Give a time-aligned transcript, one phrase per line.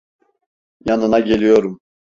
[0.85, 1.79] Yanına geliyorum.